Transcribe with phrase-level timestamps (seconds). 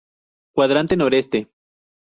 [0.55, 1.47] Cuadrante Noreste.